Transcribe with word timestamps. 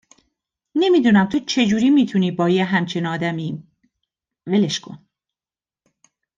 نمی 0.75 1.01
دونم 1.01 1.25
تو 1.25 1.39
چه 1.39 1.65
جوری 1.65 1.89
می 1.89 2.05
تونی 2.05 2.31
با 2.31 2.49
یه 2.49 2.63
همچین 2.63 3.05
آدمی، 3.05 3.63
ولش 4.47 4.79
کن 4.79 5.07